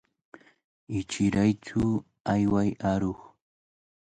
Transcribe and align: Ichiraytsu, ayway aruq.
Ichiraytsu, 0.99 1.81
ayway 2.33 2.69
aruq. 2.95 3.19